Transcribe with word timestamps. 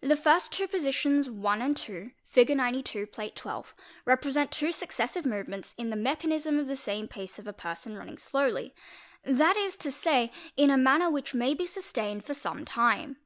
The 0.00 0.14
two 0.14 0.22
first 0.22 0.70
positions 0.70 1.26
Land 1.28 1.84
IL., 1.88 2.10
Fig. 2.26 2.56
92, 2.56 3.06
(Plate 3.08 3.36
XII) 3.36 3.72
represent 4.04 4.52
two 4.52 4.70
successive 4.70 5.26
movements 5.26 5.74
in 5.76 5.90
the 5.90 5.96
mechanism 5.96 6.60
of 6.60 6.68
the 6.68 6.76
same 6.76 7.08
pace 7.08 7.40
of 7.40 7.48
a 7.48 7.52
person 7.52 7.96
running 7.96 8.18
slowly, 8.18 8.72
that 9.24 9.56
is 9.56 9.76
to 9.78 9.90
say, 9.90 10.30
in 10.56 10.80
manner 10.80 11.10
which 11.10 11.34
may 11.34 11.54
be 11.54 11.66
sustained 11.66 12.24
for 12.24 12.34
some 12.34 12.64
time. 12.64 13.16